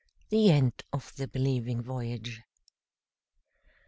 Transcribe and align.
THE 0.29 0.49
END 0.49 0.83
OF 0.91 1.13
THE 1.15 1.27
BELIEVING 1.27 1.83
VOYAGE. 1.83 2.41